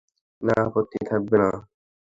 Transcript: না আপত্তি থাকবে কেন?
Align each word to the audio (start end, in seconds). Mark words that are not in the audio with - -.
না 0.41 0.55
আপত্তি 0.65 0.99
থাকবে 1.09 1.35
কেন? 1.41 1.43